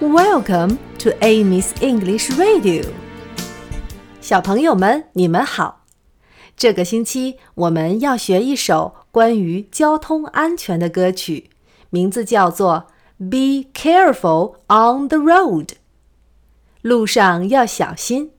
[0.00, 2.86] Welcome to Amy's English Radio。
[4.22, 5.84] 小朋友们，你们好。
[6.56, 11.50] 这个星期我们要学一首关于交通安全的歌曲，
[11.90, 12.86] 名字叫做
[13.30, 15.66] 《Be Careful on the Road》。
[16.80, 18.30] 路上要小心。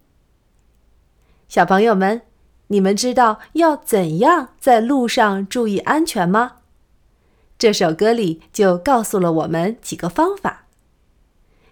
[1.47, 2.23] 小朋友们，
[2.69, 6.53] 你们知道要怎样在路上注意安全吗？
[7.59, 10.65] 这首歌里就告诉了我们几个方法。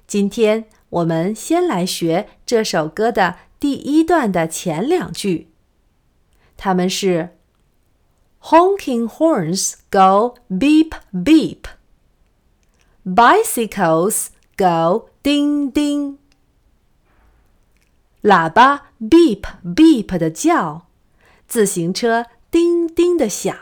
[0.09, 5.51] 今天我们先来学这首歌的第一段的前两句，
[6.57, 7.37] 它们是
[8.41, 11.59] ：Honking horns go beep beep,
[13.05, 16.17] bicycles go ding ding。
[18.23, 20.87] 喇叭 beep beep 的叫，
[21.47, 23.55] 自行车叮叮的响。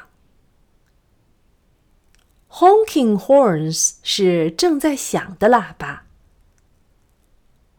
[2.49, 6.06] Honking horns 是正在响的喇叭。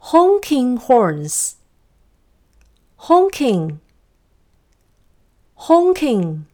[0.07, 1.55] Honking horns.
[2.97, 3.80] Honking.
[5.55, 6.45] Honking.